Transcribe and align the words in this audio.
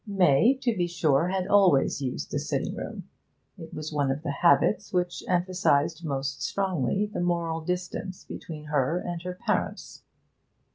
May, 0.07 0.55
to 0.63 0.75
be 0.75 0.87
sure, 0.87 1.27
had 1.27 1.45
always 1.45 2.01
used 2.01 2.31
the 2.31 2.39
sitting 2.39 2.75
room. 2.75 3.07
It 3.59 3.71
was 3.71 3.93
one 3.93 4.09
of 4.09 4.23
the 4.23 4.31
habits 4.31 4.91
which 4.91 5.23
emphasised 5.27 6.03
most 6.03 6.41
strongly 6.41 7.05
the 7.05 7.21
moral 7.21 7.61
distance 7.61 8.25
between 8.25 8.63
her 8.63 8.97
and 8.97 9.21
her 9.21 9.35
parents. 9.35 10.01